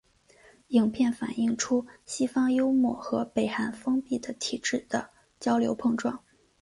[0.69, 6.23] 影片反映出西方幽默与北韩封闭的体制的交流碰撞。